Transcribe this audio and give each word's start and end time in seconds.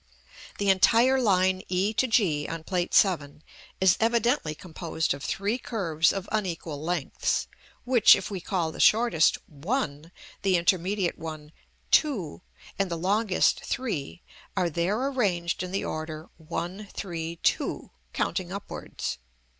The 0.57 0.71
entire 0.71 1.21
line 1.21 1.61
e 1.69 1.93
to 1.93 2.07
g 2.07 2.47
on 2.47 2.63
Plate 2.63 2.91
VII., 2.91 3.41
is 3.79 3.97
evidently 3.99 4.55
composed 4.55 5.13
of 5.13 5.23
three 5.23 5.59
curves 5.59 6.11
of 6.11 6.27
unequal 6.31 6.81
lengths, 6.81 7.47
which 7.83 8.15
if 8.15 8.31
we 8.31 8.41
call 8.41 8.71
the 8.71 8.79
shortest 8.79 9.37
1, 9.47 10.11
the 10.41 10.57
intermediate 10.57 11.19
one 11.19 11.51
2, 11.91 12.41
and 12.79 12.89
the 12.89 12.97
longest 12.97 13.63
3, 13.63 14.23
are 14.57 14.71
there 14.71 15.05
arranged 15.05 15.61
in 15.61 15.71
the 15.71 15.85
order 15.85 16.29
1, 16.37 16.87
3, 16.95 17.35
2, 17.35 17.91
counting 18.11 18.51
upwards. 18.51 19.19